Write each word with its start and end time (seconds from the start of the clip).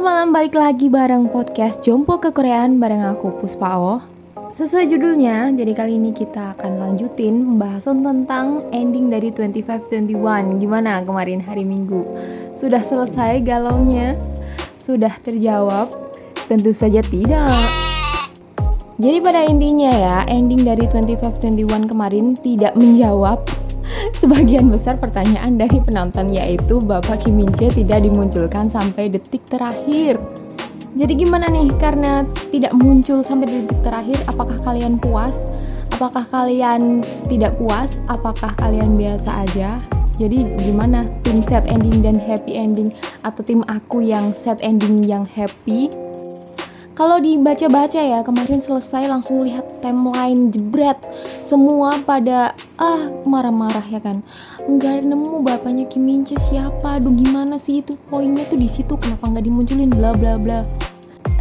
Selamat 0.00 0.16
malam, 0.16 0.32
balik 0.32 0.56
lagi 0.56 0.88
bareng 0.88 1.28
podcast 1.28 1.84
Jompo 1.84 2.16
Kekoreaan 2.16 2.80
bareng 2.80 3.04
aku 3.04 3.36
Puspa 3.36 3.76
O. 3.76 4.00
Sesuai 4.48 4.88
judulnya, 4.88 5.52
jadi 5.52 5.76
kali 5.76 6.00
ini 6.00 6.16
kita 6.16 6.56
akan 6.56 6.80
lanjutin 6.80 7.44
pembahasan 7.44 8.00
tentang 8.00 8.64
ending 8.72 9.12
dari 9.12 9.28
2521. 9.28 10.56
Gimana 10.56 11.04
kemarin 11.04 11.44
hari 11.44 11.68
Minggu? 11.68 12.00
Sudah 12.56 12.80
selesai 12.80 13.44
galaunya? 13.44 14.16
Sudah 14.80 15.12
terjawab? 15.20 15.92
Tentu 16.48 16.72
saja 16.72 17.04
tidak. 17.04 17.52
Jadi 18.96 19.20
pada 19.20 19.44
intinya 19.44 19.92
ya, 19.92 20.16
ending 20.32 20.64
dari 20.64 20.88
2521 20.88 21.92
kemarin 21.92 22.40
tidak 22.40 22.72
menjawab 22.72 23.44
sebagian 24.18 24.72
besar 24.72 24.98
pertanyaan 24.98 25.60
dari 25.60 25.78
penonton 25.78 26.34
yaitu 26.34 26.82
Bapak 26.82 27.22
Kim 27.22 27.38
Min 27.38 27.52
Jae 27.54 27.70
tidak 27.70 28.02
dimunculkan 28.02 28.66
sampai 28.66 29.12
detik 29.12 29.44
terakhir. 29.46 30.18
Jadi 30.98 31.22
gimana 31.22 31.46
nih 31.46 31.70
karena 31.78 32.26
tidak 32.50 32.74
muncul 32.74 33.22
sampai 33.22 33.46
detik 33.46 33.78
terakhir 33.86 34.18
apakah 34.26 34.58
kalian 34.66 34.98
puas? 34.98 35.46
Apakah 35.94 36.26
kalian 36.26 37.04
tidak 37.30 37.54
puas? 37.60 38.02
Apakah 38.10 38.50
kalian 38.58 38.98
biasa 38.98 39.46
aja? 39.46 39.78
Jadi 40.20 40.44
gimana 40.60 41.06
tim 41.24 41.40
set 41.40 41.64
ending 41.70 42.04
dan 42.04 42.18
happy 42.18 42.52
ending 42.58 42.92
atau 43.24 43.40
tim 43.40 43.64
aku 43.70 44.04
yang 44.04 44.34
set 44.34 44.60
ending 44.60 45.00
yang 45.06 45.24
happy? 45.24 45.88
Kalau 47.00 47.16
dibaca-baca 47.16 47.96
ya 47.96 48.20
kemarin 48.20 48.60
selesai 48.60 49.08
langsung 49.08 49.48
lihat 49.48 49.64
timeline 49.80 50.52
jebret 50.52 51.00
semua 51.40 51.96
pada 52.04 52.52
ah 52.80 53.04
marah-marah 53.28 53.84
ya 53.92 54.00
kan. 54.00 54.24
Nggak 54.64 55.04
nemu 55.04 55.44
bapaknya 55.44 55.84
Kim 55.86 56.08
Min 56.08 56.24
siapa. 56.24 56.98
Aduh 56.98 57.12
gimana 57.12 57.60
sih 57.60 57.84
itu? 57.84 57.94
Poinnya 58.08 58.48
tuh 58.48 58.56
di 58.56 58.66
situ 58.66 58.96
kenapa 58.96 59.28
nggak 59.28 59.44
dimunculin? 59.44 59.92
Bla 59.92 60.16
bla 60.16 60.40
bla. 60.40 60.64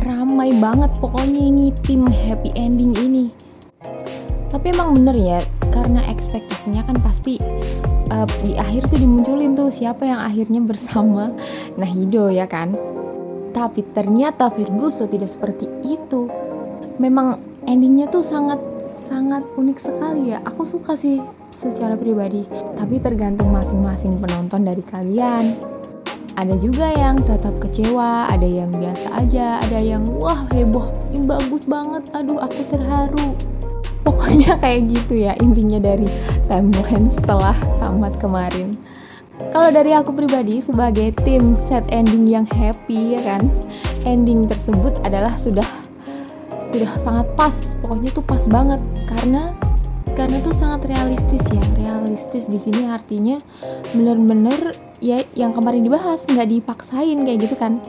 Ramai 0.03 0.51
banget 0.59 0.91
pokoknya 0.99 1.39
ini 1.39 1.71
tim 1.87 2.03
happy 2.03 2.51
ending 2.59 2.91
ini. 2.99 3.25
Tapi 4.51 4.75
emang 4.75 4.97
bener 4.97 5.15
ya 5.15 5.39
karena 5.71 6.03
ekspektasinya 6.09 6.81
kan 6.83 6.97
pasti 7.05 7.37
uh, 8.09 8.25
di 8.41 8.57
akhir 8.57 8.89
tuh 8.89 8.99
dimunculin 8.99 9.53
tuh 9.53 9.69
siapa 9.69 10.09
yang 10.09 10.19
akhirnya 10.19 10.59
bersama 10.59 11.31
Nahido 11.79 12.27
ya 12.27 12.49
kan. 12.49 12.75
Tapi 13.49 13.81
ternyata 13.95 14.51
Ferguson 14.51 15.09
tidak 15.09 15.29
seperti 15.31 15.65
itu. 15.85 16.27
Memang 16.99 17.39
endingnya 17.69 18.11
tuh 18.11 18.25
sangat 18.25 18.59
sangat 19.09 19.41
unik 19.57 19.77
sekali 19.81 20.37
ya. 20.37 20.39
Aku 20.45 20.61
suka 20.61 20.93
sih 20.93 21.17
secara 21.49 21.97
pribadi. 21.97 22.45
Tapi 22.77 23.01
tergantung 23.01 23.49
masing-masing 23.49 24.21
penonton 24.21 24.69
dari 24.69 24.85
kalian. 24.85 25.57
Ada 26.37 26.55
juga 26.61 26.93
yang 26.93 27.19
tetap 27.19 27.51
kecewa, 27.59 28.29
ada 28.29 28.47
yang 28.47 28.71
biasa 28.71 29.11
aja, 29.17 29.59
ada 29.59 29.81
yang 29.81 30.07
wah 30.21 30.47
heboh, 30.55 30.87
ini 31.11 31.27
bagus 31.27 31.67
banget, 31.67 32.07
aduh 32.15 32.39
aku 32.39 32.61
terharu. 32.71 33.35
Pokoknya 34.07 34.55
kayak 34.63 34.87
gitu 34.87 35.27
ya 35.27 35.35
intinya 35.43 35.83
dari 35.83 36.07
timeline 36.47 37.11
setelah 37.11 37.57
tamat 37.83 38.15
kemarin 38.23 38.71
kalau 39.49 39.71
dari 39.71 39.95
aku 39.95 40.11
pribadi 40.11 40.59
sebagai 40.59 41.15
tim 41.23 41.55
set 41.55 41.87
ending 41.95 42.27
yang 42.27 42.43
happy 42.43 43.15
ya 43.15 43.21
kan 43.23 43.47
ending 44.03 44.43
tersebut 44.43 44.99
adalah 45.07 45.31
sudah 45.31 45.65
sudah 46.69 46.91
sangat 47.01 47.27
pas. 47.33 47.55
Pokoknya 47.81 48.09
tuh 48.13 48.25
pas 48.25 48.43
banget. 48.47 48.81
Karena 49.09 49.53
karena 50.13 50.37
tuh 50.43 50.53
sangat 50.53 50.85
realistis 50.85 51.43
ya. 51.49 51.63
Realistis 51.81 52.45
di 52.47 52.59
sini 52.61 52.89
artinya 52.89 53.37
bener-bener 53.95 54.75
ya 54.99 55.23
yang 55.33 55.55
kemarin 55.55 55.81
dibahas 55.81 56.27
nggak 56.29 56.49
dipaksain 56.49 57.17
kayak 57.25 57.39
gitu 57.41 57.55
kan. 57.57 57.81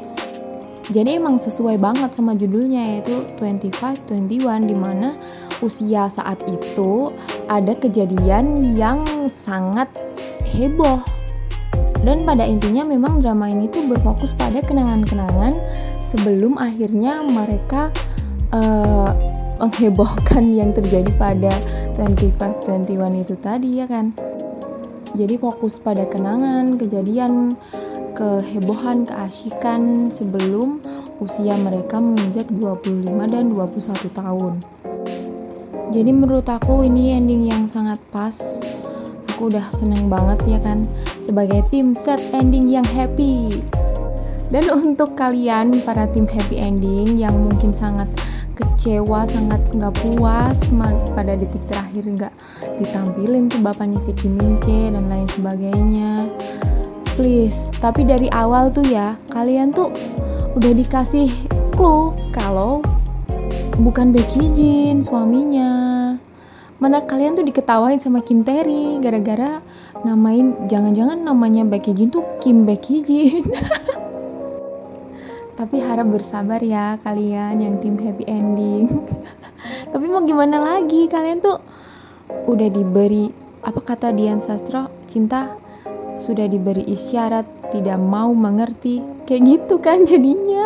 Jadi 0.90 1.22
emang 1.22 1.38
sesuai 1.38 1.78
banget 1.78 2.10
sama 2.18 2.34
judulnya 2.34 2.82
yaitu 2.82 3.22
25 3.38 4.10
21 4.10 4.66
di 4.66 4.74
mana 4.74 5.14
usia 5.62 6.10
saat 6.10 6.42
itu 6.50 7.14
ada 7.46 7.78
kejadian 7.78 8.74
yang 8.74 8.98
sangat 9.30 9.86
heboh. 10.50 10.98
Dan 12.00 12.24
pada 12.24 12.42
intinya 12.48 12.82
memang 12.82 13.20
drama 13.20 13.46
ini 13.52 13.68
tuh 13.68 13.86
berfokus 13.86 14.32
pada 14.34 14.64
kenangan-kenangan 14.64 15.52
sebelum 16.00 16.56
akhirnya 16.58 17.22
mereka 17.22 17.92
uh, 18.54 19.10
menghebohkan 19.60 20.50
yang 20.60 20.70
terjadi 20.74 21.10
pada 21.16 21.52
25-21 21.98 23.22
itu 23.22 23.34
tadi 23.38 23.70
ya 23.82 23.86
kan? 23.86 24.14
Jadi 25.10 25.34
fokus 25.42 25.82
pada 25.82 26.06
kenangan, 26.06 26.78
kejadian, 26.78 27.58
kehebohan, 28.14 29.02
keasikan 29.02 30.06
sebelum 30.06 30.78
usia 31.18 31.58
mereka 31.58 31.98
menginjak 31.98 32.46
25 32.48 33.10
dan 33.28 33.50
21 33.50 34.06
tahun. 34.14 34.54
Jadi 35.90 36.10
menurut 36.14 36.46
aku 36.46 36.86
ini 36.86 37.18
ending 37.18 37.50
yang 37.50 37.66
sangat 37.66 37.98
pas. 38.14 38.62
Aku 39.34 39.50
udah 39.50 39.66
seneng 39.74 40.06
banget 40.06 40.38
ya 40.46 40.58
kan? 40.62 40.86
Sebagai 41.26 41.66
tim 41.74 41.98
set 41.98 42.22
ending 42.30 42.70
yang 42.70 42.86
happy. 42.94 43.58
Dan 44.54 44.70
untuk 44.70 45.18
kalian 45.18 45.82
para 45.82 46.06
tim 46.14 46.30
happy 46.30 46.62
ending 46.62 47.18
yang 47.18 47.34
mungkin 47.34 47.74
sangat 47.74 48.06
kecewa, 48.60 49.24
sangat 49.24 49.60
nggak 49.72 49.94
puas 50.04 50.60
pada 51.16 51.32
detik 51.34 51.64
terakhir 51.66 52.04
nggak 52.04 52.34
ditampilin 52.78 53.48
tuh 53.48 53.60
bapaknya 53.64 53.98
si 53.98 54.12
Kim 54.12 54.36
Min 54.36 54.60
dan 54.60 55.04
lain 55.08 55.28
sebagainya. 55.32 56.28
Please, 57.16 57.72
tapi 57.80 58.04
dari 58.04 58.28
awal 58.30 58.68
tuh 58.68 58.84
ya 58.84 59.16
kalian 59.32 59.72
tuh 59.72 59.88
udah 60.54 60.72
dikasih 60.76 61.30
clue 61.74 62.12
kalau 62.36 62.84
bukan 63.80 64.12
Becky 64.12 64.52
Jin 64.52 65.00
suaminya 65.00 65.70
mana 66.80 67.04
kalian 67.04 67.36
tuh 67.36 67.44
diketawain 67.44 68.00
sama 68.00 68.20
Kim 68.24 68.44
Terry 68.44 69.00
gara-gara 69.04 69.60
namain 70.02 70.56
jangan-jangan 70.68 71.20
namanya 71.22 71.64
Becky 71.64 71.92
Jin 71.92 72.10
tuh 72.12 72.24
Kim 72.40 72.64
Becky 72.64 73.04
Jin 73.04 73.44
tapi 75.60 75.76
harap 75.76 76.08
bersabar 76.08 76.56
ya 76.64 76.96
kalian 77.04 77.60
yang 77.60 77.76
tim 77.84 78.00
happy 78.00 78.24
ending. 78.24 78.88
Tapi 79.92 80.08
mau 80.08 80.24
gimana 80.24 80.56
lagi? 80.56 81.04
Kalian 81.04 81.44
tuh 81.44 81.60
udah 82.48 82.68
diberi 82.72 83.28
apa 83.60 83.76
kata 83.84 84.16
Dian 84.16 84.40
Sastro? 84.40 84.88
Cinta 85.04 85.52
sudah 86.24 86.48
diberi 86.48 86.88
isyarat 86.88 87.44
tidak 87.76 88.00
mau 88.00 88.32
mengerti. 88.32 89.04
Kayak 89.28 89.42
gitu 89.44 89.74
kan 89.84 90.08
jadinya. 90.08 90.64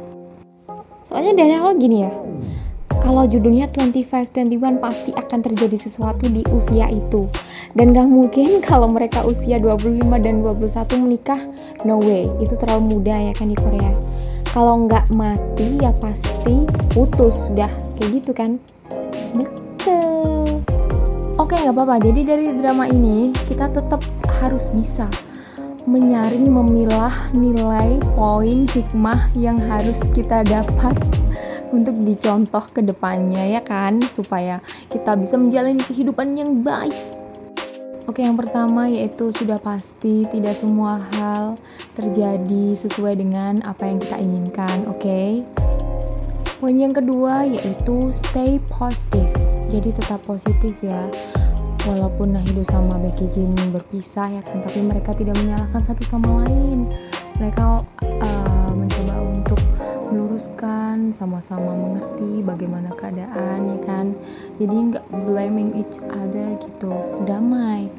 Soalnya 1.06 1.36
dari 1.36 1.52
awal 1.60 1.76
gini 1.76 2.00
ya 2.00 2.12
kalau 3.06 3.22
judulnya 3.22 3.70
25-21 3.70 4.82
pasti 4.82 5.14
akan 5.14 5.38
terjadi 5.38 5.78
sesuatu 5.78 6.26
di 6.26 6.42
usia 6.50 6.90
itu. 6.90 7.30
Dan 7.76 7.94
gak 7.94 8.08
mungkin 8.08 8.58
kalau 8.68 8.90
mereka 8.90 9.22
usia 9.22 9.62
25 9.62 10.02
dan 10.18 10.42
21 10.42 11.04
menikah 11.06 11.38
no 11.84 12.00
way. 12.00 12.24
Itu 12.40 12.56
terlalu 12.56 12.96
muda 12.96 13.18
ya 13.18 13.32
kan 13.36 13.52
di 13.52 13.58
Korea 13.58 13.92
kalau 14.56 14.88
nggak 14.88 15.12
mati 15.12 15.76
ya 15.76 15.92
pasti 16.00 16.64
putus. 16.96 17.52
Sudah 17.52 17.68
kayak 18.00 18.10
gitu 18.24 18.32
kan. 18.32 18.56
Betul. 19.36 20.64
Oke 21.36 21.60
nggak 21.60 21.76
apa-apa. 21.76 22.00
Jadi 22.00 22.24
dari 22.24 22.48
drama 22.56 22.88
ini 22.88 23.36
kita 23.52 23.68
tetap 23.68 24.00
harus 24.40 24.72
bisa 24.72 25.04
menyaring 25.84 26.48
memilah 26.48 27.12
nilai 27.36 28.00
poin 28.16 28.64
hikmah 28.72 29.36
yang 29.36 29.60
harus 29.60 30.08
kita 30.16 30.40
dapat 30.48 30.96
untuk 31.68 31.92
dicontoh 32.08 32.64
ke 32.72 32.80
depannya 32.80 33.60
ya 33.60 33.60
kan? 33.60 34.00
Supaya 34.08 34.64
kita 34.88 35.20
bisa 35.20 35.36
menjalani 35.36 35.84
kehidupan 35.84 36.32
yang 36.32 36.64
baik 36.64 37.15
Oke, 38.06 38.22
yang 38.22 38.38
pertama 38.38 38.86
yaitu 38.86 39.34
sudah 39.34 39.58
pasti 39.58 40.22
tidak 40.30 40.54
semua 40.54 41.02
hal 41.18 41.58
terjadi 41.98 42.78
sesuai 42.78 43.18
dengan 43.18 43.58
apa 43.66 43.82
yang 43.82 43.98
kita 43.98 44.22
inginkan, 44.22 44.86
oke? 44.86 45.42
Poin 46.62 46.76
yang 46.78 46.94
kedua 46.94 47.42
yaitu 47.50 48.14
stay 48.14 48.62
positive. 48.70 49.26
Jadi 49.74 49.90
tetap 49.90 50.22
positif 50.22 50.78
ya. 50.86 51.10
Walaupun 51.82 52.38
Nahido 52.38 52.62
sama 52.70 52.94
Becky 53.02 53.26
Jin 53.26 53.74
berpisah 53.74 54.30
ya 54.30 54.42
kan, 54.46 54.62
tapi 54.62 54.86
mereka 54.86 55.10
tidak 55.10 55.34
menyalahkan 55.42 55.82
satu 55.82 56.06
sama 56.06 56.46
lain. 56.46 56.86
Mereka 57.42 57.82
uh, 58.22 58.70
mencoba 58.70 59.14
untuk 59.34 59.58
meluruskan 60.14 60.75
sama-sama 61.12 61.76
mengerti 61.76 62.40
bagaimana 62.40 62.90
keadaan 62.96 63.76
ya 63.76 63.78
kan? 63.84 64.06
Jadi 64.56 64.76
nggak 64.92 65.06
blaming 65.24 65.76
each 65.76 66.00
other 66.10 66.56
gitu 66.60 66.92
damai. 67.28 67.92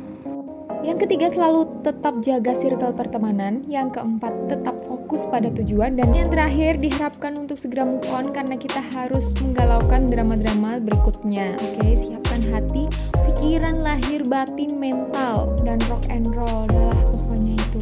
Yang 0.87 1.03
ketiga 1.03 1.27
selalu 1.27 1.61
tetap 1.83 2.15
jaga 2.23 2.55
circle 2.55 2.95
pertemanan. 2.95 3.65
Yang 3.67 3.99
keempat 3.99 4.33
tetap 4.47 4.77
fokus 4.87 5.27
pada 5.27 5.51
tujuan. 5.51 5.99
Dan 5.99 6.15
yang 6.15 6.31
terakhir 6.31 6.79
diharapkan 6.79 7.35
untuk 7.35 7.59
segera 7.59 7.83
move 7.83 8.07
on 8.13 8.31
Karena 8.31 8.55
kita 8.55 8.79
harus 8.95 9.35
menggalaukan 9.43 10.07
drama-drama 10.07 10.79
berikutnya. 10.79 11.59
Oke 11.59 11.99
siapkan 11.99 12.41
hati, 12.55 12.87
pikiran, 13.27 13.83
lahir, 13.83 14.23
batin, 14.31 14.79
mental 14.79 15.59
Dan 15.65 15.75
rock 15.91 16.07
and 16.07 16.29
roll 16.31 16.63
adalah 16.71 16.95
pokoknya 17.11 17.53
itu. 17.59 17.79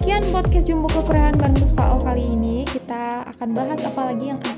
Sekian 0.00 0.24
podcast 0.32 0.64
Jumbo 0.64 0.88
Kekoreaan 0.88 1.36
bareng 1.36 1.60
Puspa 1.60 2.00
kali 2.00 2.24
ini. 2.24 2.64
Kita 2.64 3.28
akan 3.36 3.52
bahas 3.52 3.69
apa 4.10 4.49